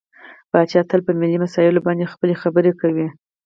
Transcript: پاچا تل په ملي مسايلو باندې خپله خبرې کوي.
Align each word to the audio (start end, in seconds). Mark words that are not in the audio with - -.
پاچا 0.51 0.81
تل 0.89 0.99
په 1.07 1.11
ملي 1.19 1.37
مسايلو 1.45 1.85
باندې 1.87 2.11
خپله 2.13 2.35
خبرې 2.43 2.71
کوي. 2.81 3.07